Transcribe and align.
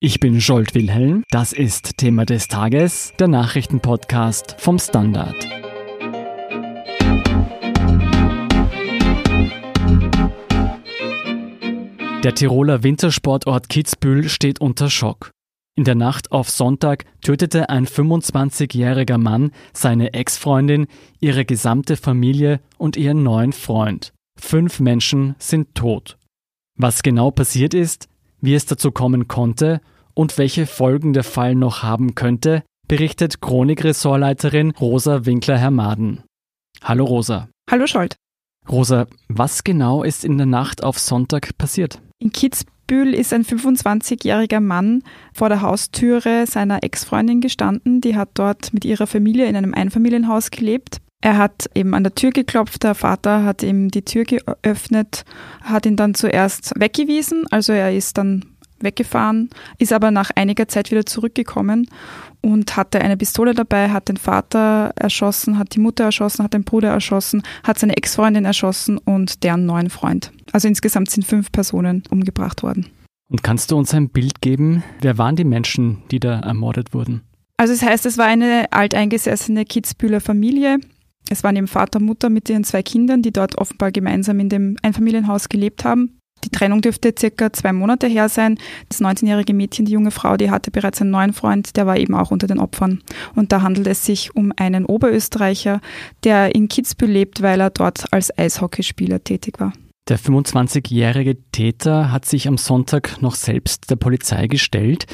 Ich 0.00 0.20
bin 0.20 0.40
Scholt 0.40 0.76
Wilhelm. 0.76 1.24
Das 1.32 1.52
ist 1.52 1.96
Thema 1.96 2.24
des 2.24 2.46
Tages, 2.46 3.14
der 3.18 3.26
Nachrichtenpodcast 3.26 4.54
vom 4.56 4.78
Standard. 4.78 5.34
Der 12.22 12.32
Tiroler 12.32 12.84
Wintersportort 12.84 13.68
Kitzbühel 13.68 14.28
steht 14.28 14.60
unter 14.60 14.88
Schock. 14.88 15.32
In 15.74 15.82
der 15.82 15.96
Nacht 15.96 16.30
auf 16.30 16.48
Sonntag 16.48 17.04
tötete 17.20 17.68
ein 17.68 17.88
25-jähriger 17.88 19.18
Mann 19.18 19.50
seine 19.72 20.12
Ex-Freundin, 20.14 20.86
ihre 21.18 21.44
gesamte 21.44 21.96
Familie 21.96 22.60
und 22.76 22.96
ihren 22.96 23.24
neuen 23.24 23.52
Freund. 23.52 24.12
Fünf 24.38 24.78
Menschen 24.78 25.34
sind 25.40 25.74
tot. 25.74 26.18
Was 26.76 27.02
genau 27.02 27.32
passiert 27.32 27.74
ist, 27.74 28.08
wie 28.40 28.54
es 28.54 28.66
dazu 28.66 28.90
kommen 28.90 29.28
konnte 29.28 29.80
und 30.14 30.38
welche 30.38 30.66
Folgen 30.66 31.12
der 31.12 31.24
Fall 31.24 31.54
noch 31.54 31.82
haben 31.82 32.14
könnte, 32.14 32.62
berichtet 32.88 33.40
Chronik-Ressortleiterin 33.40 34.72
Rosa 34.72 35.26
Winkler-Hermaden. 35.26 36.24
Hallo 36.82 37.04
Rosa. 37.04 37.48
Hallo 37.70 37.86
Scholt. 37.86 38.16
Rosa, 38.68 39.06
was 39.28 39.64
genau 39.64 40.02
ist 40.02 40.24
in 40.24 40.36
der 40.38 40.46
Nacht 40.46 40.82
auf 40.82 40.98
Sonntag 40.98 41.56
passiert? 41.58 42.00
In 42.18 42.32
Kitzbühel 42.32 43.14
ist 43.14 43.32
ein 43.32 43.44
25-jähriger 43.44 44.60
Mann 44.60 45.02
vor 45.32 45.48
der 45.48 45.62
Haustüre 45.62 46.46
seiner 46.46 46.82
Ex-Freundin 46.82 47.40
gestanden. 47.40 48.00
Die 48.00 48.16
hat 48.16 48.30
dort 48.34 48.74
mit 48.74 48.84
ihrer 48.84 49.06
Familie 49.06 49.46
in 49.46 49.56
einem 49.56 49.74
Einfamilienhaus 49.74 50.50
gelebt. 50.50 50.98
Er 51.20 51.36
hat 51.36 51.68
eben 51.74 51.94
an 51.94 52.04
der 52.04 52.14
Tür 52.14 52.30
geklopft, 52.30 52.84
der 52.84 52.94
Vater 52.94 53.44
hat 53.44 53.62
ihm 53.62 53.90
die 53.90 54.04
Tür 54.04 54.24
geöffnet, 54.24 55.24
hat 55.62 55.84
ihn 55.84 55.96
dann 55.96 56.14
zuerst 56.14 56.72
weggewiesen, 56.78 57.44
also 57.50 57.72
er 57.72 57.92
ist 57.92 58.18
dann 58.18 58.44
weggefahren, 58.80 59.50
ist 59.78 59.92
aber 59.92 60.12
nach 60.12 60.30
einiger 60.36 60.68
Zeit 60.68 60.92
wieder 60.92 61.04
zurückgekommen 61.04 61.88
und 62.40 62.76
hatte 62.76 63.00
eine 63.00 63.16
Pistole 63.16 63.54
dabei, 63.54 63.90
hat 63.90 64.08
den 64.08 64.16
Vater 64.16 64.92
erschossen, 64.94 65.58
hat 65.58 65.74
die 65.74 65.80
Mutter 65.80 66.04
erschossen, 66.04 66.44
hat 66.44 66.54
den 66.54 66.62
Bruder 66.62 66.90
erschossen, 66.90 67.42
hat 67.64 67.80
seine 67.80 67.96
Ex-Freundin 67.96 68.44
erschossen 68.44 68.98
und 68.98 69.42
deren 69.42 69.66
neuen 69.66 69.90
Freund. 69.90 70.32
Also 70.52 70.68
insgesamt 70.68 71.10
sind 71.10 71.26
fünf 71.26 71.50
Personen 71.50 72.04
umgebracht 72.10 72.62
worden. 72.62 72.86
Und 73.28 73.42
kannst 73.42 73.70
du 73.70 73.76
uns 73.76 73.92
ein 73.92 74.08
Bild 74.08 74.40
geben? 74.40 74.82
Wer 75.00 75.18
waren 75.18 75.36
die 75.36 75.44
Menschen, 75.44 76.02
die 76.10 76.20
da 76.20 76.40
ermordet 76.40 76.94
wurden? 76.94 77.22
Also 77.56 77.72
es 77.72 77.82
heißt, 77.82 78.06
es 78.06 78.16
war 78.16 78.26
eine 78.26 78.72
alteingesessene 78.72 79.64
Kitzbühler 79.64 80.20
Familie. 80.20 80.78
Es 81.30 81.44
waren 81.44 81.56
eben 81.56 81.68
Vater, 81.68 82.00
Mutter 82.00 82.30
mit 82.30 82.48
ihren 82.48 82.64
zwei 82.64 82.82
Kindern, 82.82 83.22
die 83.22 83.32
dort 83.32 83.58
offenbar 83.58 83.92
gemeinsam 83.92 84.40
in 84.40 84.48
dem 84.48 84.76
Einfamilienhaus 84.82 85.48
gelebt 85.48 85.84
haben. 85.84 86.18
Die 86.44 86.50
Trennung 86.50 86.80
dürfte 86.80 87.12
circa 87.18 87.52
zwei 87.52 87.72
Monate 87.72 88.06
her 88.06 88.28
sein. 88.28 88.58
Das 88.88 89.00
19-jährige 89.00 89.54
Mädchen, 89.54 89.86
die 89.86 89.92
junge 89.92 90.10
Frau, 90.10 90.36
die 90.36 90.50
hatte 90.50 90.70
bereits 90.70 91.00
einen 91.00 91.10
neuen 91.10 91.32
Freund, 91.32 91.76
der 91.76 91.86
war 91.86 91.96
eben 91.96 92.14
auch 92.14 92.30
unter 92.30 92.46
den 92.46 92.60
Opfern. 92.60 93.02
Und 93.34 93.52
da 93.52 93.62
handelt 93.62 93.86
es 93.86 94.04
sich 94.04 94.36
um 94.36 94.52
einen 94.56 94.86
Oberösterreicher, 94.86 95.80
der 96.24 96.54
in 96.54 96.68
Kitzbühel 96.68 97.10
lebt, 97.10 97.42
weil 97.42 97.60
er 97.60 97.70
dort 97.70 98.12
als 98.12 98.36
Eishockeyspieler 98.36 99.24
tätig 99.24 99.58
war. 99.58 99.72
Der 100.08 100.18
25-jährige 100.18 101.36
Täter 101.52 102.10
hat 102.10 102.24
sich 102.24 102.48
am 102.48 102.56
Sonntag 102.56 103.20
noch 103.20 103.34
selbst 103.34 103.90
der 103.90 103.96
Polizei 103.96 104.46
gestellt. 104.46 105.06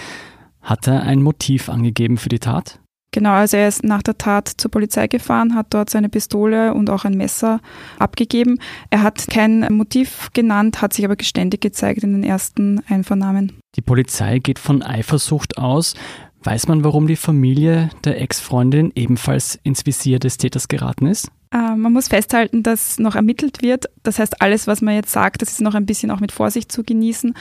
Hat 0.63 0.87
er 0.87 1.03
ein 1.03 1.21
Motiv 1.21 1.69
angegeben 1.69 2.17
für 2.17 2.29
die 2.29 2.39
Tat? 2.39 2.79
Genau, 3.15 3.31
also 3.31 3.57
er 3.57 3.69
ist 3.69 3.85
nach 3.85 4.03
der 4.03 4.19
Tat 4.19 4.49
zur 4.49 4.73
Polizei 4.73 5.07
gefahren, 5.07 5.55
hat 5.55 5.69
dort 5.71 5.89
seine 5.89 6.09
Pistole 6.09 6.75
und 6.75 6.91
auch 6.91 7.05
ein 7.05 7.17
Messer 7.17 7.61
abgegeben. 7.97 8.59
Er 8.91 9.05
hat 9.05 9.29
kein 9.31 9.61
Motiv 9.73 10.31
genannt, 10.33 10.83
hat 10.83 10.93
sich 10.93 11.05
aber 11.05 11.15
geständig 11.15 11.61
gezeigt 11.61 12.03
in 12.03 12.13
den 12.13 12.25
ersten 12.25 12.83
Einvernahmen. 12.89 13.53
Die 13.77 13.83
Polizei 13.83 14.41
geht 14.41 14.59
von 14.59 14.83
Eifersucht 14.83 15.59
aus. 15.59 15.95
Weiß 16.43 16.67
man, 16.67 16.83
warum 16.83 17.07
die 17.07 17.15
Familie 17.15 17.89
der 18.03 18.21
Ex-Freundin 18.21 18.91
ebenfalls 18.97 19.61
ins 19.63 19.87
Visier 19.87 20.19
des 20.19 20.37
Täters 20.37 20.67
geraten 20.67 21.07
ist? 21.07 21.31
Äh, 21.55 21.77
man 21.77 21.93
muss 21.93 22.09
festhalten, 22.09 22.63
dass 22.63 22.99
noch 22.99 23.15
ermittelt 23.15 23.63
wird. 23.63 23.87
Das 24.03 24.19
heißt, 24.19 24.43
alles, 24.43 24.67
was 24.67 24.83
man 24.83 24.95
jetzt 24.95 25.13
sagt, 25.13 25.41
das 25.41 25.53
ist 25.53 25.61
noch 25.61 25.75
ein 25.75 25.87
bisschen 25.87 26.11
auch 26.11 26.21
mit 26.21 26.33
Vorsicht 26.33 26.73
zu 26.73 26.83
genießen. 26.83 27.35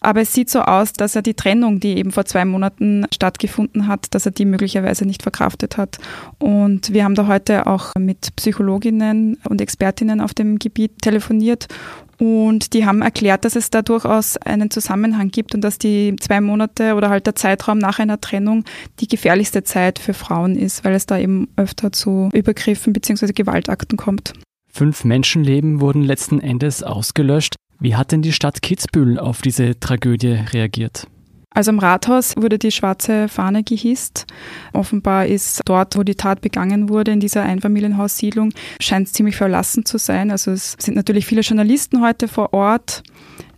Aber 0.00 0.22
es 0.22 0.32
sieht 0.32 0.50
so 0.50 0.62
aus, 0.62 0.92
dass 0.92 1.14
er 1.14 1.22
die 1.22 1.34
Trennung, 1.34 1.78
die 1.78 1.96
eben 1.96 2.10
vor 2.10 2.24
zwei 2.24 2.44
Monaten 2.44 3.06
stattgefunden 3.14 3.86
hat, 3.86 4.06
dass 4.10 4.26
er 4.26 4.32
die 4.32 4.44
möglicherweise 4.44 5.06
nicht 5.06 5.22
verkraftet 5.22 5.76
hat. 5.76 5.98
Und 6.38 6.92
wir 6.92 7.04
haben 7.04 7.14
da 7.14 7.28
heute 7.28 7.66
auch 7.66 7.94
mit 7.96 8.34
Psychologinnen 8.36 9.38
und 9.48 9.60
Expertinnen 9.60 10.20
auf 10.20 10.34
dem 10.34 10.58
Gebiet 10.58 11.00
telefoniert 11.00 11.68
und 12.18 12.72
die 12.72 12.86
haben 12.86 13.02
erklärt, 13.02 13.44
dass 13.44 13.56
es 13.56 13.70
da 13.70 13.82
durchaus 13.82 14.36
einen 14.36 14.70
Zusammenhang 14.70 15.30
gibt 15.30 15.54
und 15.54 15.62
dass 15.62 15.78
die 15.78 16.16
zwei 16.20 16.40
Monate 16.40 16.94
oder 16.94 17.10
halt 17.10 17.26
der 17.26 17.34
Zeitraum 17.34 17.78
nach 17.78 17.98
einer 17.98 18.20
Trennung 18.20 18.64
die 19.00 19.08
gefährlichste 19.08 19.64
Zeit 19.64 19.98
für 19.98 20.14
Frauen 20.14 20.56
ist, 20.56 20.84
weil 20.84 20.94
es 20.94 21.06
da 21.06 21.18
eben 21.18 21.48
öfter 21.56 21.92
zu 21.92 22.28
Übergriffen 22.32 22.92
bzw. 22.92 23.32
Gewaltakten 23.32 23.96
kommt. 23.96 24.34
Fünf 24.70 25.04
Menschenleben 25.04 25.80
wurden 25.80 26.02
letzten 26.02 26.40
Endes 26.40 26.82
ausgelöscht. 26.82 27.56
Wie 27.78 27.96
hat 27.96 28.12
denn 28.12 28.22
die 28.22 28.32
Stadt 28.32 28.62
Kitzbühel 28.62 29.18
auf 29.18 29.42
diese 29.42 29.78
Tragödie 29.78 30.38
reagiert? 30.52 31.06
Also 31.54 31.70
im 31.70 31.78
Rathaus 31.78 32.34
wurde 32.36 32.58
die 32.58 32.70
schwarze 32.70 33.28
Fahne 33.28 33.62
gehisst. 33.62 34.26
Offenbar 34.72 35.26
ist 35.26 35.60
dort, 35.64 35.96
wo 35.96 36.02
die 36.02 36.14
Tat 36.14 36.40
begangen 36.40 36.88
wurde, 36.88 37.12
in 37.12 37.20
dieser 37.20 37.42
Einfamilienhaussiedlung, 37.42 38.52
scheint 38.80 39.08
es 39.08 39.12
ziemlich 39.12 39.36
verlassen 39.36 39.84
zu 39.84 39.98
sein. 39.98 40.30
Also 40.30 40.50
es 40.50 40.76
sind 40.78 40.94
natürlich 40.94 41.26
viele 41.26 41.42
Journalisten 41.42 42.02
heute 42.02 42.28
vor 42.28 42.52
Ort. 42.52 43.02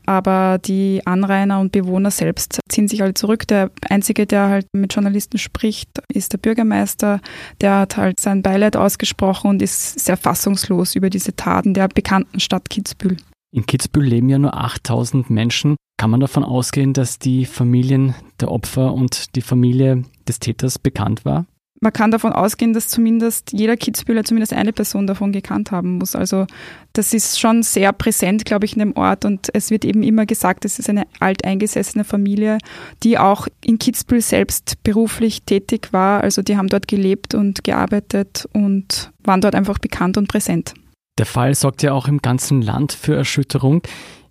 Aber 0.06 0.58
die 0.58 1.00
Anrainer 1.06 1.60
und 1.60 1.72
Bewohner 1.72 2.10
selbst 2.10 2.60
ziehen 2.68 2.88
sich 2.88 3.00
halt 3.00 3.16
zurück. 3.16 3.46
Der 3.48 3.70
Einzige, 3.88 4.26
der 4.26 4.48
halt 4.48 4.66
mit 4.74 4.92
Journalisten 4.92 5.38
spricht, 5.38 5.88
ist 6.12 6.32
der 6.32 6.38
Bürgermeister. 6.38 7.20
Der 7.60 7.78
hat 7.78 7.96
halt 7.96 8.20
sein 8.20 8.42
Beileid 8.42 8.76
ausgesprochen 8.76 9.48
und 9.48 9.62
ist 9.62 9.98
sehr 10.00 10.16
fassungslos 10.16 10.94
über 10.94 11.08
diese 11.08 11.34
Taten 11.34 11.72
der 11.72 11.88
bekannten 11.88 12.38
Stadt 12.40 12.68
Kitzbühel. 12.68 13.16
In 13.54 13.64
Kitzbühel 13.64 14.04
leben 14.06 14.28
ja 14.28 14.38
nur 14.38 14.54
8000 14.54 15.30
Menschen. 15.30 15.76
Kann 15.96 16.10
man 16.10 16.20
davon 16.20 16.44
ausgehen, 16.44 16.92
dass 16.92 17.18
die 17.18 17.46
Familien 17.46 18.14
der 18.40 18.50
Opfer 18.50 18.92
und 18.92 19.36
die 19.36 19.42
Familie 19.42 20.04
des 20.26 20.40
Täters 20.40 20.78
bekannt 20.78 21.24
war? 21.24 21.46
Man 21.80 21.92
kann 21.92 22.10
davon 22.10 22.32
ausgehen, 22.32 22.72
dass 22.72 22.88
zumindest 22.88 23.52
jeder 23.52 23.76
Kitzbühler 23.76 24.24
zumindest 24.24 24.54
eine 24.54 24.72
Person 24.72 25.06
davon 25.06 25.32
gekannt 25.32 25.70
haben 25.70 25.98
muss. 25.98 26.16
Also 26.16 26.46
das 26.94 27.12
ist 27.12 27.38
schon 27.38 27.62
sehr 27.62 27.92
präsent, 27.92 28.46
glaube 28.46 28.64
ich, 28.64 28.72
in 28.72 28.78
dem 28.78 28.96
Ort. 28.96 29.26
Und 29.26 29.50
es 29.52 29.70
wird 29.70 29.84
eben 29.84 30.02
immer 30.02 30.24
gesagt, 30.24 30.64
es 30.64 30.78
ist 30.78 30.88
eine 30.88 31.04
alteingesessene 31.20 32.04
Familie, 32.04 32.56
die 33.02 33.18
auch 33.18 33.48
in 33.62 33.78
Kitzbühel 33.78 34.22
selbst 34.22 34.82
beruflich 34.82 35.42
tätig 35.42 35.88
war. 35.92 36.22
Also 36.22 36.40
die 36.40 36.56
haben 36.56 36.68
dort 36.68 36.88
gelebt 36.88 37.34
und 37.34 37.64
gearbeitet 37.64 38.48
und 38.54 39.12
waren 39.22 39.42
dort 39.42 39.54
einfach 39.54 39.78
bekannt 39.78 40.16
und 40.16 40.26
präsent. 40.26 40.72
Der 41.18 41.26
Fall 41.26 41.54
sorgt 41.54 41.82
ja 41.82 41.92
auch 41.92 42.08
im 42.08 42.22
ganzen 42.22 42.62
Land 42.62 42.92
für 42.92 43.14
Erschütterung. 43.14 43.82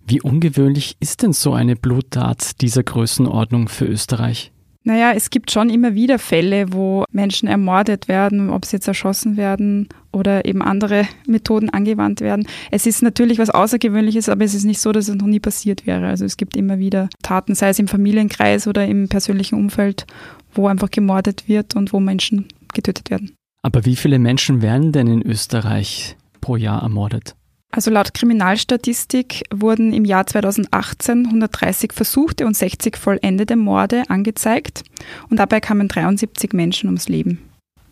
Wie 0.06 0.20
ungewöhnlich 0.20 0.96
ist 1.00 1.22
denn 1.22 1.32
so 1.32 1.54
eine 1.54 1.76
Bluttat 1.76 2.60
dieser 2.60 2.82
Größenordnung 2.82 3.68
für 3.68 3.86
Österreich? 3.86 4.52
Naja, 4.86 5.12
es 5.12 5.30
gibt 5.30 5.50
schon 5.50 5.70
immer 5.70 5.94
wieder 5.94 6.18
Fälle, 6.18 6.74
wo 6.74 7.04
Menschen 7.10 7.48
ermordet 7.48 8.06
werden, 8.06 8.50
ob 8.50 8.66
sie 8.66 8.76
jetzt 8.76 8.86
erschossen 8.86 9.38
werden 9.38 9.88
oder 10.12 10.44
eben 10.44 10.60
andere 10.60 11.06
Methoden 11.26 11.70
angewandt 11.70 12.20
werden. 12.20 12.46
Es 12.70 12.84
ist 12.84 13.02
natürlich 13.02 13.38
was 13.38 13.48
Außergewöhnliches, 13.48 14.28
aber 14.28 14.44
es 14.44 14.52
ist 14.52 14.64
nicht 14.64 14.80
so, 14.80 14.92
dass 14.92 15.08
es 15.08 15.14
noch 15.14 15.26
nie 15.26 15.40
passiert 15.40 15.86
wäre. 15.86 16.06
Also 16.06 16.26
es 16.26 16.36
gibt 16.36 16.54
immer 16.54 16.78
wieder 16.78 17.08
Taten, 17.22 17.54
sei 17.54 17.70
es 17.70 17.78
im 17.78 17.88
Familienkreis 17.88 18.66
oder 18.66 18.86
im 18.86 19.08
persönlichen 19.08 19.54
Umfeld, 19.54 20.06
wo 20.52 20.68
einfach 20.68 20.90
gemordet 20.90 21.48
wird 21.48 21.76
und 21.76 21.94
wo 21.94 22.00
Menschen 22.00 22.48
getötet 22.74 23.08
werden. 23.08 23.32
Aber 23.62 23.86
wie 23.86 23.96
viele 23.96 24.18
Menschen 24.18 24.60
werden 24.60 24.92
denn 24.92 25.06
in 25.06 25.22
Österreich 25.22 26.18
pro 26.42 26.56
Jahr 26.56 26.82
ermordet? 26.82 27.34
Also 27.74 27.90
laut 27.90 28.14
Kriminalstatistik 28.14 29.42
wurden 29.52 29.92
im 29.92 30.04
Jahr 30.04 30.28
2018 30.28 31.26
130 31.26 31.92
versuchte 31.92 32.46
und 32.46 32.56
60 32.56 32.96
vollendete 32.96 33.56
Morde 33.56 34.04
angezeigt 34.08 34.84
und 35.28 35.40
dabei 35.40 35.58
kamen 35.58 35.88
73 35.88 36.52
Menschen 36.52 36.86
ums 36.86 37.08
Leben. 37.08 37.40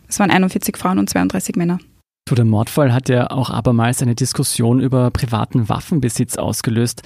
Es 0.06 0.20
waren 0.20 0.30
41 0.30 0.76
Frauen 0.76 1.00
und 1.00 1.10
32 1.10 1.56
Männer. 1.56 1.80
Zu 2.28 2.36
der 2.36 2.44
Mordfall 2.44 2.94
hat 2.94 3.08
ja 3.08 3.32
auch 3.32 3.50
abermals 3.50 4.00
eine 4.02 4.14
Diskussion 4.14 4.78
über 4.78 5.10
privaten 5.10 5.68
Waffenbesitz 5.68 6.36
ausgelöst. 6.36 7.02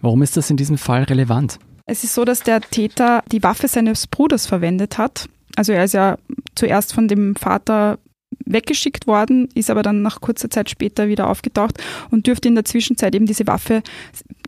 Warum 0.00 0.20
ist 0.22 0.36
das 0.36 0.50
in 0.50 0.56
diesem 0.56 0.78
Fall 0.78 1.04
relevant? 1.04 1.60
Es 1.84 2.02
ist 2.02 2.14
so, 2.14 2.24
dass 2.24 2.40
der 2.40 2.60
Täter 2.60 3.22
die 3.30 3.44
Waffe 3.44 3.68
seines 3.68 4.08
Bruders 4.08 4.46
verwendet 4.46 4.98
hat. 4.98 5.28
Also 5.54 5.72
er 5.72 5.84
ist 5.84 5.94
ja 5.94 6.18
zuerst 6.56 6.92
von 6.92 7.06
dem 7.06 7.36
Vater 7.36 8.00
weggeschickt 8.46 9.06
worden, 9.06 9.48
ist 9.54 9.70
aber 9.70 9.82
dann 9.82 10.02
nach 10.02 10.20
kurzer 10.20 10.50
Zeit 10.50 10.70
später 10.70 11.08
wieder 11.08 11.28
aufgetaucht 11.28 11.82
und 12.10 12.26
dürfte 12.26 12.48
in 12.48 12.54
der 12.54 12.64
Zwischenzeit 12.64 13.14
eben 13.14 13.26
diese 13.26 13.46
Waffe 13.46 13.82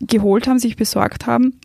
geholt 0.00 0.46
haben, 0.46 0.58
sich 0.58 0.76
besorgt 0.76 1.26
haben. 1.26 1.60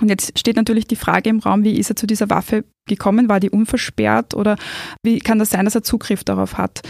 Und 0.00 0.08
jetzt 0.08 0.38
steht 0.38 0.56
natürlich 0.56 0.86
die 0.86 0.96
Frage 0.96 1.30
im 1.30 1.38
Raum, 1.38 1.62
wie 1.62 1.78
ist 1.78 1.90
er 1.90 1.96
zu 1.96 2.06
dieser 2.06 2.30
Waffe 2.30 2.64
gekommen? 2.86 3.28
War 3.28 3.38
die 3.38 3.50
unversperrt 3.50 4.34
oder 4.34 4.56
wie 5.04 5.18
kann 5.18 5.38
das 5.38 5.50
sein, 5.50 5.64
dass 5.64 5.74
er 5.76 5.82
Zugriff 5.82 6.24
darauf 6.24 6.58
hat? 6.58 6.82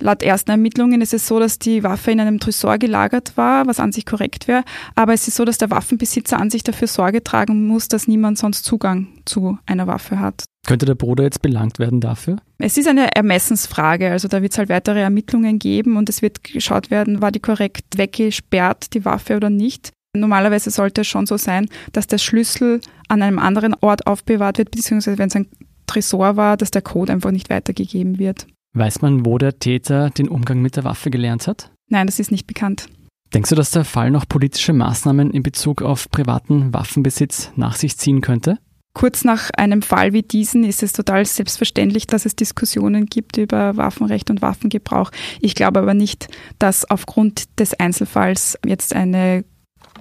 Laut 0.00 0.22
ersten 0.22 0.50
Ermittlungen 0.50 1.02
ist 1.02 1.12
es 1.12 1.26
so, 1.26 1.38
dass 1.38 1.58
die 1.58 1.84
Waffe 1.84 2.10
in 2.10 2.20
einem 2.20 2.40
Tresor 2.40 2.78
gelagert 2.78 3.36
war, 3.36 3.66
was 3.66 3.80
an 3.80 3.92
sich 3.92 4.06
korrekt 4.06 4.48
wäre. 4.48 4.64
Aber 4.94 5.12
es 5.12 5.28
ist 5.28 5.36
so, 5.36 5.44
dass 5.44 5.58
der 5.58 5.70
Waffenbesitzer 5.70 6.38
an 6.38 6.50
sich 6.50 6.64
dafür 6.64 6.88
Sorge 6.88 7.22
tragen 7.22 7.66
muss, 7.66 7.88
dass 7.88 8.08
niemand 8.08 8.38
sonst 8.38 8.64
Zugang 8.64 9.08
zu 9.26 9.58
einer 9.66 9.86
Waffe 9.86 10.18
hat. 10.18 10.44
Könnte 10.66 10.86
der 10.86 10.94
Bruder 10.94 11.24
jetzt 11.24 11.42
belangt 11.42 11.78
werden 11.78 12.00
dafür? 12.00 12.36
Es 12.58 12.76
ist 12.76 12.86
eine 12.86 13.14
Ermessensfrage. 13.14 14.10
Also 14.10 14.28
da 14.28 14.42
wird 14.42 14.52
es 14.52 14.58
halt 14.58 14.68
weitere 14.68 15.00
Ermittlungen 15.00 15.58
geben 15.58 15.96
und 15.96 16.08
es 16.08 16.22
wird 16.22 16.44
geschaut 16.44 16.90
werden, 16.90 17.22
war 17.22 17.32
die 17.32 17.40
korrekt 17.40 17.96
weggesperrt, 17.96 18.94
die 18.94 19.04
Waffe 19.04 19.36
oder 19.36 19.50
nicht. 19.50 19.90
Normalerweise 20.14 20.70
sollte 20.70 21.02
es 21.02 21.06
schon 21.06 21.26
so 21.26 21.36
sein, 21.36 21.68
dass 21.92 22.06
der 22.06 22.18
Schlüssel 22.18 22.80
an 23.08 23.22
einem 23.22 23.38
anderen 23.38 23.74
Ort 23.80 24.06
aufbewahrt 24.06 24.58
wird, 24.58 24.70
beziehungsweise 24.70 25.18
wenn 25.18 25.28
es 25.28 25.36
ein 25.36 25.46
Tresor 25.86 26.36
war, 26.36 26.56
dass 26.56 26.70
der 26.70 26.82
Code 26.82 27.12
einfach 27.12 27.30
nicht 27.30 27.50
weitergegeben 27.50 28.18
wird. 28.18 28.46
Weiß 28.72 29.02
man, 29.02 29.24
wo 29.26 29.38
der 29.38 29.58
Täter 29.58 30.10
den 30.10 30.28
Umgang 30.28 30.62
mit 30.62 30.76
der 30.76 30.84
Waffe 30.84 31.10
gelernt 31.10 31.48
hat? 31.48 31.70
Nein, 31.88 32.06
das 32.06 32.20
ist 32.20 32.30
nicht 32.30 32.46
bekannt. 32.46 32.88
Denkst 33.34 33.50
du, 33.50 33.56
dass 33.56 33.70
der 33.70 33.84
Fall 33.84 34.10
noch 34.10 34.28
politische 34.28 34.72
Maßnahmen 34.72 35.30
in 35.30 35.42
Bezug 35.42 35.82
auf 35.82 36.10
privaten 36.10 36.72
Waffenbesitz 36.72 37.52
nach 37.56 37.76
sich 37.76 37.96
ziehen 37.96 38.20
könnte? 38.20 38.58
Kurz 38.92 39.24
nach 39.24 39.50
einem 39.56 39.82
Fall 39.82 40.12
wie 40.12 40.22
diesen 40.22 40.64
ist 40.64 40.82
es 40.82 40.92
total 40.92 41.24
selbstverständlich, 41.24 42.06
dass 42.06 42.26
es 42.26 42.34
Diskussionen 42.34 43.06
gibt 43.06 43.36
über 43.36 43.76
Waffenrecht 43.76 44.30
und 44.30 44.42
Waffengebrauch. 44.42 45.10
Ich 45.40 45.54
glaube 45.54 45.80
aber 45.80 45.94
nicht, 45.94 46.28
dass 46.58 46.90
aufgrund 46.90 47.60
des 47.60 47.78
Einzelfalls 47.78 48.58
jetzt 48.66 48.94
eine 48.94 49.44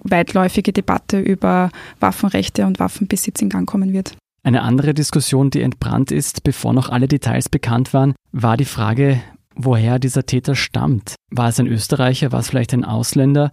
weitläufige 0.04 0.74
Debatte 0.74 1.20
über 1.20 1.70
Waffenrechte 2.00 2.66
und 2.66 2.80
Waffenbesitz 2.80 3.42
in 3.42 3.50
Gang 3.50 3.68
kommen 3.68 3.94
wird. 3.94 4.16
Eine 4.44 4.64
andere 4.64 4.94
Diskussion, 4.94 5.52
die 5.52 5.62
entbrannt 5.62 6.12
ist, 6.12 6.44
bevor 6.44 6.74
noch 6.74 6.90
alle 6.90 7.08
Details 7.08 7.50
bekannt 7.50 7.94
waren, 7.94 8.16
war 8.32 8.58
die 8.58 8.66
Frage, 8.66 9.22
woher 9.56 10.00
dieser 10.00 10.26
Täter 10.26 10.56
stammt. 10.56 11.16
War 11.30 11.50
es 11.50 11.60
ein 11.60 11.68
Österreicher, 11.68 12.32
war 12.32 12.40
es 12.40 12.50
vielleicht 12.50 12.74
ein 12.74 12.86
Ausländer? 12.86 13.52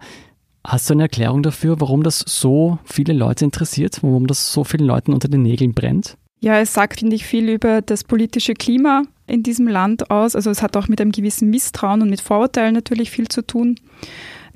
Hast 0.67 0.89
du 0.89 0.95
eine 0.95 1.03
Erklärung 1.03 1.43
dafür, 1.43 1.79
warum 1.79 2.03
das 2.03 2.19
so 2.27 2.77
viele 2.83 3.13
Leute 3.13 3.45
interessiert, 3.45 3.99
warum 4.01 4.27
das 4.27 4.51
so 4.51 4.65
vielen 4.65 4.85
Leuten 4.85 5.13
unter 5.13 5.29
den 5.29 5.41
Nägeln 5.41 5.73
brennt? 5.73 6.17
Ja, 6.41 6.59
es 6.59 6.73
sagt, 6.73 6.99
finde 6.99 7.15
ich, 7.15 7.25
viel 7.25 7.47
über 7.47 7.81
das 7.81 8.03
politische 8.03 8.53
Klima 8.53 9.03
in 9.27 9.43
diesem 9.43 9.69
Land 9.69 10.11
aus. 10.11 10.35
Also 10.35 10.49
es 10.49 10.61
hat 10.61 10.75
auch 10.75 10.89
mit 10.89 10.99
einem 10.99 11.13
gewissen 11.13 11.49
Misstrauen 11.49 12.01
und 12.01 12.09
mit 12.09 12.19
Vorurteilen 12.19 12.73
natürlich 12.73 13.11
viel 13.11 13.29
zu 13.29 13.47
tun. 13.47 13.79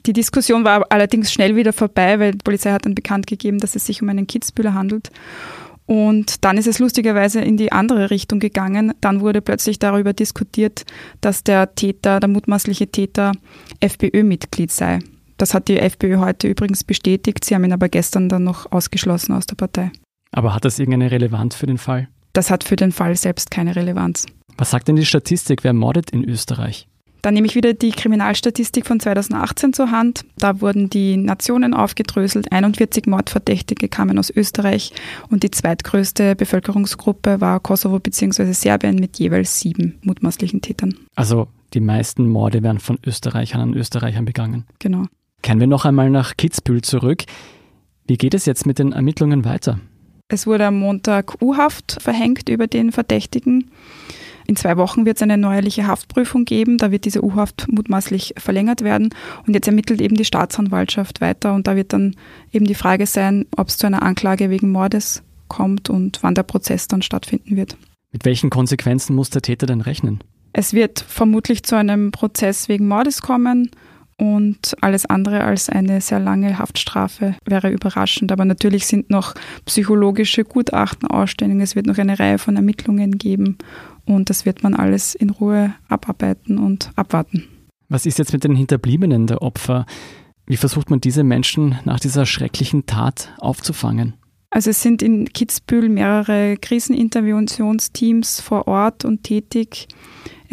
Die 0.05 0.11
Diskussion 0.11 0.65
war 0.65 0.85
allerdings 0.89 1.31
schnell 1.31 1.55
wieder 1.55 1.71
vorbei, 1.71 2.19
weil 2.19 2.33
die 2.33 2.39
Polizei 2.43 2.73
hat 2.73 2.85
dann 2.85 2.93
bekannt 2.93 3.25
gegeben, 3.25 3.59
dass 3.59 3.77
es 3.77 3.85
sich 3.85 4.01
um 4.01 4.09
einen 4.09 4.27
Kitzbühler 4.27 4.73
handelt. 4.73 5.11
Und 5.85 6.43
dann 6.43 6.57
ist 6.57 6.67
es 6.67 6.79
lustigerweise 6.79 7.39
in 7.39 7.55
die 7.55 7.71
andere 7.71 8.11
Richtung 8.11 8.41
gegangen. 8.41 8.93
Dann 8.99 9.21
wurde 9.21 9.41
plötzlich 9.41 9.79
darüber 9.79 10.11
diskutiert, 10.11 10.83
dass 11.21 11.45
der 11.45 11.73
Täter, 11.73 12.19
der 12.19 12.27
mutmaßliche 12.27 12.87
Täter, 12.87 13.31
FPÖ-Mitglied 13.79 14.71
sei. 14.71 14.99
Das 15.41 15.55
hat 15.55 15.69
die 15.69 15.79
FPÖ 15.79 16.19
heute 16.19 16.47
übrigens 16.47 16.83
bestätigt. 16.83 17.43
Sie 17.43 17.55
haben 17.55 17.63
ihn 17.63 17.73
aber 17.73 17.89
gestern 17.89 18.29
dann 18.29 18.43
noch 18.43 18.71
ausgeschlossen 18.71 19.33
aus 19.33 19.47
der 19.47 19.55
Partei. 19.55 19.91
Aber 20.31 20.53
hat 20.53 20.65
das 20.65 20.77
irgendeine 20.77 21.09
Relevanz 21.09 21.55
für 21.55 21.65
den 21.65 21.79
Fall? 21.79 22.09
Das 22.33 22.51
hat 22.51 22.63
für 22.63 22.75
den 22.75 22.91
Fall 22.91 23.15
selbst 23.15 23.49
keine 23.49 23.75
Relevanz. 23.75 24.27
Was 24.59 24.69
sagt 24.69 24.87
denn 24.87 24.97
die 24.97 25.05
Statistik, 25.07 25.63
wer 25.63 25.73
mordet 25.73 26.11
in 26.11 26.23
Österreich? 26.23 26.87
Dann 27.23 27.33
nehme 27.33 27.47
ich 27.47 27.55
wieder 27.55 27.73
die 27.73 27.89
Kriminalstatistik 27.89 28.85
von 28.85 28.99
2018 28.99 29.73
zur 29.73 29.89
Hand. 29.89 30.25
Da 30.37 30.61
wurden 30.61 30.91
die 30.91 31.17
Nationen 31.17 31.73
aufgedröselt. 31.73 32.51
41 32.51 33.07
Mordverdächtige 33.07 33.89
kamen 33.89 34.19
aus 34.19 34.29
Österreich 34.29 34.93
und 35.31 35.41
die 35.41 35.49
zweitgrößte 35.49 36.35
Bevölkerungsgruppe 36.35 37.41
war 37.41 37.59
Kosovo 37.61 37.97
bzw. 37.97 38.51
Serbien 38.51 38.97
mit 38.97 39.17
jeweils 39.17 39.59
sieben 39.59 39.97
mutmaßlichen 40.03 40.61
Tätern. 40.61 40.93
Also 41.15 41.47
die 41.73 41.79
meisten 41.79 42.27
Morde 42.27 42.61
werden 42.61 42.79
von 42.79 42.99
Österreichern 43.03 43.61
an 43.61 43.73
Österreichern 43.73 44.25
begangen. 44.25 44.65
Genau. 44.77 45.07
Kehren 45.41 45.59
wir 45.59 45.67
noch 45.67 45.85
einmal 45.85 46.09
nach 46.09 46.37
Kitzbühel 46.37 46.81
zurück. 46.81 47.23
Wie 48.05 48.17
geht 48.17 48.33
es 48.33 48.45
jetzt 48.45 48.65
mit 48.65 48.79
den 48.79 48.91
Ermittlungen 48.91 49.45
weiter? 49.45 49.79
Es 50.27 50.47
wurde 50.47 50.65
am 50.67 50.79
Montag 50.79 51.41
U-Haft 51.41 52.01
verhängt 52.01 52.47
über 52.49 52.67
den 52.67 52.91
Verdächtigen. 52.91 53.71
In 54.47 54.55
zwei 54.55 54.77
Wochen 54.77 55.05
wird 55.05 55.17
es 55.17 55.23
eine 55.23 55.37
neuerliche 55.37 55.87
Haftprüfung 55.87 56.45
geben. 56.45 56.77
Da 56.77 56.91
wird 56.91 57.05
diese 57.05 57.23
U-Haft 57.23 57.67
mutmaßlich 57.71 58.35
verlängert 58.37 58.81
werden. 58.81 59.09
Und 59.45 59.53
jetzt 59.53 59.67
ermittelt 59.67 60.01
eben 60.01 60.15
die 60.15 60.25
Staatsanwaltschaft 60.25 61.21
weiter. 61.21 61.53
Und 61.53 61.67
da 61.67 61.75
wird 61.75 61.93
dann 61.93 62.15
eben 62.51 62.65
die 62.65 62.75
Frage 62.75 63.05
sein, 63.05 63.45
ob 63.57 63.69
es 63.69 63.77
zu 63.77 63.87
einer 63.87 64.03
Anklage 64.03 64.49
wegen 64.49 64.71
Mordes 64.71 65.23
kommt 65.47 65.89
und 65.89 66.19
wann 66.21 66.35
der 66.35 66.43
Prozess 66.43 66.87
dann 66.87 67.01
stattfinden 67.01 67.55
wird. 67.55 67.77
Mit 68.11 68.25
welchen 68.25 68.49
Konsequenzen 68.49 69.15
muss 69.15 69.29
der 69.29 69.41
Täter 69.41 69.67
denn 69.67 69.81
rechnen? 69.81 70.23
Es 70.53 70.73
wird 70.73 70.99
vermutlich 70.99 71.63
zu 71.63 71.75
einem 71.77 72.11
Prozess 72.11 72.67
wegen 72.67 72.87
Mordes 72.87 73.21
kommen 73.21 73.71
und 74.21 74.75
alles 74.81 75.07
andere 75.07 75.43
als 75.43 75.67
eine 75.67 75.99
sehr 75.99 76.19
lange 76.19 76.59
Haftstrafe 76.59 77.35
wäre 77.43 77.71
überraschend. 77.71 78.31
Aber 78.31 78.45
natürlich 78.45 78.85
sind 78.85 79.09
noch 79.09 79.33
psychologische 79.65 80.43
Gutachten 80.43 81.09
ausständig. 81.09 81.59
Es 81.63 81.75
wird 81.75 81.87
noch 81.87 81.97
eine 81.97 82.19
Reihe 82.19 82.37
von 82.37 82.55
Ermittlungen 82.55 83.17
geben 83.17 83.57
und 84.05 84.29
das 84.29 84.45
wird 84.45 84.61
man 84.61 84.75
alles 84.75 85.15
in 85.15 85.31
Ruhe 85.31 85.73
abarbeiten 85.89 86.59
und 86.59 86.91
abwarten. 86.95 87.47
Was 87.89 88.05
ist 88.05 88.19
jetzt 88.19 88.31
mit 88.31 88.43
den 88.43 88.55
Hinterbliebenen 88.55 89.25
der 89.25 89.41
Opfer? 89.41 89.87
Wie 90.45 90.57
versucht 90.57 90.91
man 90.91 91.01
diese 91.01 91.23
Menschen 91.23 91.79
nach 91.83 91.99
dieser 91.99 92.27
schrecklichen 92.27 92.85
Tat 92.85 93.33
aufzufangen? 93.39 94.13
Also 94.51 94.69
es 94.69 94.83
sind 94.83 95.01
in 95.01 95.33
Kitzbühel 95.33 95.89
mehrere 95.89 96.57
Kriseninterventionsteams 96.57 98.39
vor 98.39 98.67
Ort 98.67 99.03
und 99.03 99.23
tätig. 99.23 99.87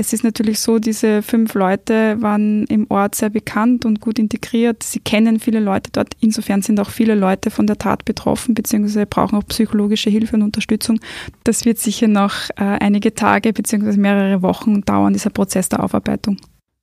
Es 0.00 0.12
ist 0.12 0.22
natürlich 0.22 0.60
so, 0.60 0.78
diese 0.78 1.22
fünf 1.22 1.54
Leute 1.54 2.22
waren 2.22 2.64
im 2.66 2.86
Ort 2.88 3.16
sehr 3.16 3.30
bekannt 3.30 3.84
und 3.84 4.00
gut 4.00 4.20
integriert. 4.20 4.84
Sie 4.84 5.00
kennen 5.00 5.40
viele 5.40 5.58
Leute 5.58 5.90
dort. 5.90 6.14
Insofern 6.20 6.62
sind 6.62 6.78
auch 6.78 6.90
viele 6.90 7.16
Leute 7.16 7.50
von 7.50 7.66
der 7.66 7.78
Tat 7.78 8.04
betroffen, 8.04 8.54
beziehungsweise 8.54 9.06
brauchen 9.06 9.36
auch 9.36 9.46
psychologische 9.48 10.08
Hilfe 10.08 10.36
und 10.36 10.42
Unterstützung. 10.42 11.00
Das 11.42 11.64
wird 11.64 11.78
sicher 11.78 12.06
noch 12.06 12.48
äh, 12.50 12.62
einige 12.62 13.12
Tage 13.12 13.52
beziehungsweise 13.52 13.98
mehrere 13.98 14.40
Wochen 14.40 14.82
dauern, 14.82 15.14
dieser 15.14 15.30
Prozess 15.30 15.68
der 15.68 15.82
Aufarbeitung. 15.82 16.36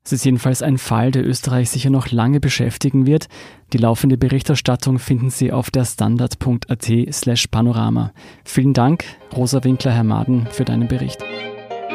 Es 0.04 0.12
ist 0.12 0.26
jedenfalls 0.26 0.62
ein 0.62 0.78
Fall, 0.78 1.12
der 1.12 1.26
Österreich 1.26 1.70
sicher 1.70 1.90
noch 1.90 2.12
lange 2.12 2.42
beschäftigen 2.42 3.08
wird. 3.08 3.30
Die 3.72 3.78
laufende 3.78 4.18
Berichterstattung 4.18 5.00
finden 5.00 5.30
Sie 5.30 5.54
auf 5.54 5.72
der 5.72 5.86
standard.at 5.86 6.92
slash 7.14 7.48
panorama. 7.48 8.12
Vielen 8.44 8.74
Dank, 8.74 9.06
Rosa 9.34 9.64
Winkler, 9.64 9.94
Herr 9.94 10.04
Maden, 10.04 10.48
für 10.52 10.66
deinen 10.66 10.90
Bericht. 10.90 11.24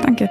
Danke. 0.02 0.30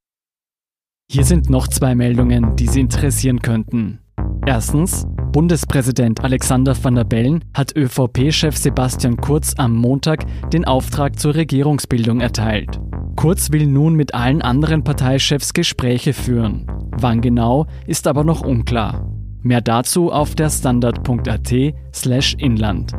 Hier 1.13 1.25
sind 1.25 1.49
noch 1.49 1.67
zwei 1.67 1.93
Meldungen, 1.93 2.55
die 2.55 2.67
Sie 2.67 2.79
interessieren 2.79 3.41
könnten. 3.41 3.99
Erstens, 4.45 5.05
Bundespräsident 5.33 6.23
Alexander 6.23 6.73
van 6.81 6.95
der 6.95 7.03
Bellen 7.03 7.43
hat 7.53 7.75
ÖVP-Chef 7.75 8.55
Sebastian 8.55 9.17
Kurz 9.17 9.53
am 9.57 9.75
Montag 9.75 10.23
den 10.51 10.63
Auftrag 10.63 11.19
zur 11.19 11.35
Regierungsbildung 11.35 12.21
erteilt. 12.21 12.79
Kurz 13.17 13.51
will 13.51 13.67
nun 13.67 13.95
mit 13.95 14.13
allen 14.13 14.41
anderen 14.41 14.85
Parteichefs 14.85 15.51
Gespräche 15.51 16.13
führen. 16.13 16.65
Wann 16.91 17.19
genau, 17.19 17.67
ist 17.85 18.07
aber 18.07 18.23
noch 18.23 18.45
unklar. 18.45 19.05
Mehr 19.41 19.59
dazu 19.59 20.13
auf 20.13 20.35
der 20.35 20.49
standard.at 20.49 21.53
slash 21.93 22.35
Inland. 22.35 22.93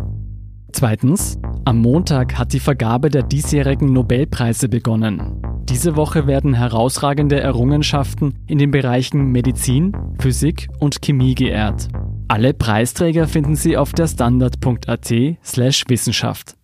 Zweitens, 0.71 1.38
am 1.64 1.78
Montag 1.78 2.38
hat 2.38 2.52
die 2.52 2.61
Vergabe 2.61 3.09
der 3.09 3.23
diesjährigen 3.23 3.90
Nobelpreise 3.90 4.69
begonnen. 4.69 5.42
Diese 5.73 5.97
Woche 5.97 6.26
werden 6.26 6.52
herausragende 6.52 7.41
Errungenschaften 7.41 8.35
in 8.47 8.59
den 8.59 8.71
Bereichen 8.71 9.33
Medizin, 9.33 9.97
Physik 10.19 10.69
und 10.81 11.00
Chemie 11.00 11.35
geehrt. 11.35 11.88
Alle 12.29 12.52
Preisträger 12.52 13.26
finden 13.26 13.57
Sie 13.57 13.79
auf 13.79 13.95
der 13.95 14.07
standard.at 14.07 15.14
slash 15.43 15.85
Wissenschaft. 15.88 16.57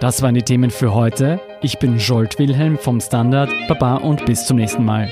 Das 0.00 0.20
waren 0.20 0.34
die 0.34 0.42
Themen 0.42 0.68
für 0.68 0.92
heute. 0.92 1.40
Ich 1.62 1.78
bin 1.78 1.96
Jolt 1.96 2.38
Wilhelm 2.38 2.76
vom 2.76 3.00
Standard. 3.00 3.48
Baba 3.68 3.96
und 3.96 4.26
bis 4.26 4.44
zum 4.44 4.58
nächsten 4.58 4.84
Mal. 4.84 5.10